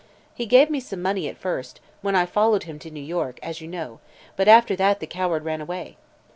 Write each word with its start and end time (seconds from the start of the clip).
He 0.33 0.47
gave 0.47 0.71
me 0.71 0.79
some 0.79 0.99
money 0.99 1.27
at 1.27 1.37
first, 1.37 1.79
when 2.01 2.15
I 2.15 2.25
followed 2.25 2.63
him 2.63 2.79
to 2.79 2.89
New 2.89 3.03
York, 3.03 3.37
as 3.43 3.61
you 3.61 3.67
know; 3.67 3.99
but 4.35 4.47
after 4.47 4.75
that 4.77 4.99
the 4.99 5.05
coward 5.05 5.45
ran 5.45 5.61
away. 5.61 5.95